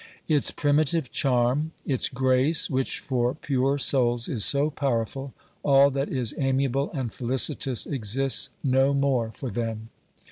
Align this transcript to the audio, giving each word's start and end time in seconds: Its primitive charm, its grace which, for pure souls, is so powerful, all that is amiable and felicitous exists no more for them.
Its 0.27 0.49
primitive 0.49 1.11
charm, 1.11 1.73
its 1.85 2.09
grace 2.09 2.71
which, 2.71 2.97
for 2.97 3.35
pure 3.35 3.77
souls, 3.77 4.27
is 4.27 4.43
so 4.43 4.71
powerful, 4.71 5.31
all 5.61 5.91
that 5.91 6.09
is 6.09 6.33
amiable 6.39 6.89
and 6.91 7.13
felicitous 7.13 7.85
exists 7.85 8.49
no 8.63 8.95
more 8.95 9.29
for 9.31 9.51
them. 9.51 9.89